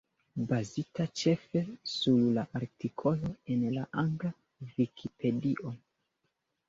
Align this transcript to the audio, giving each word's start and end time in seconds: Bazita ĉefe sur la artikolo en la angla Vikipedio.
Bazita 0.51 1.05
ĉefe 1.19 1.61
sur 1.91 2.23
la 2.37 2.45
artikolo 2.61 3.31
en 3.57 3.67
la 3.77 3.87
angla 4.05 4.33
Vikipedio. 4.79 5.75